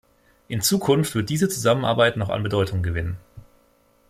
[0.47, 3.17] In Zukunft wird diese Zusammenarbeit noch an Bedeutung gewinnen.